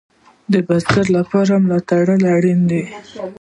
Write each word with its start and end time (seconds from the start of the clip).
د 0.51 0.53
بزګر 0.67 1.05
لپاره 1.17 1.53
ملاتړ 1.63 2.05
اړین 2.35 2.59
دی 2.69 2.83